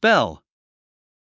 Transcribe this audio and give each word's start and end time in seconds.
Spell. 0.00 0.42